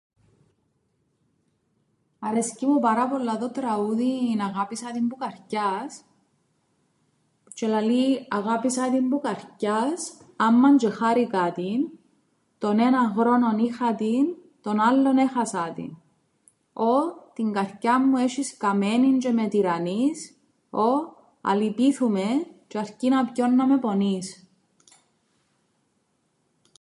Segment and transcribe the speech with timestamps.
[2.19, 6.03] Αρέσκει μου πάρα πολλά το τραούδιν «αγάπησα την που καρκιάς»
[7.59, 11.81] τζ̌αι λαλεί «αγάπησα την που καρκιάς, άμμαν 'ντζ̆ε χάρηκα την,
[12.57, 14.25] τον έναν γρόνον είχα την,
[14.61, 15.91] τον άλλον έχασα την,
[16.73, 20.37] ω, την καρκιά μου έσ̆εις καμένην τζ̌αι με τυρρανείς,
[20.69, 22.25] ω, αλυπήθου με
[22.67, 24.49] τζ̌' αρκίνα πιον να με πονείς»